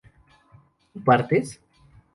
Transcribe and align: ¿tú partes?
¿tú 0.93 0.99
partes? 1.03 1.61